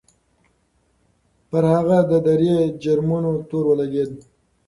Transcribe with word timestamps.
پر 1.49 1.63
هغه 1.73 1.97
د 2.11 2.13
درې 2.27 2.55
جرمونو 2.83 3.31
تور 3.49 3.63
ولګېد. 3.67 4.11